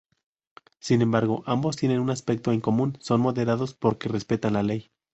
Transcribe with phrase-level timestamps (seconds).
[0.79, 4.89] Sin embargo, ambos tienen un aspecto en común: son moderados porque respetan la ley.